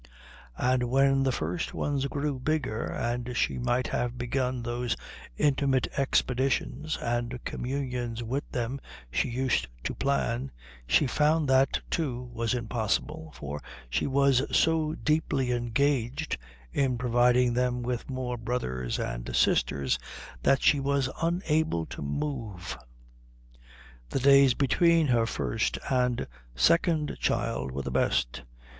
And 0.57 0.85
when 0.89 1.21
the 1.21 1.31
first 1.31 1.75
ones 1.75 2.07
grew 2.07 2.39
bigger 2.39 2.85
and 2.87 3.37
she 3.37 3.59
might 3.59 3.85
have 3.85 4.17
begun 4.17 4.63
those 4.63 4.97
intimate 5.37 5.87
expeditions 5.95 6.97
and 6.97 7.39
communions 7.43 8.23
with 8.23 8.51
them 8.51 8.81
she 9.11 9.29
used 9.29 9.67
to 9.83 9.93
plan, 9.93 10.49
she 10.87 11.05
found 11.05 11.47
that, 11.49 11.79
too, 11.91 12.31
was 12.33 12.55
impossible, 12.55 13.31
for 13.35 13.61
she 13.91 14.07
was 14.07 14.41
so 14.51 14.95
deeply 14.95 15.51
engaged 15.51 16.35
in 16.73 16.97
providing 16.97 17.53
them 17.53 17.83
with 17.83 18.09
more 18.09 18.37
brothers 18.39 18.97
and 18.97 19.35
sisters 19.35 19.99
that 20.41 20.63
she 20.63 20.79
was 20.79 21.11
unable 21.21 21.85
to 21.85 22.01
move. 22.01 22.75
The 24.09 24.19
days 24.19 24.55
between 24.55 25.05
her 25.09 25.27
first 25.27 25.77
and 25.91 26.25
second 26.55 27.17
child 27.21 27.69
were 27.71 27.83
the 27.83 27.91
best. 27.91 28.41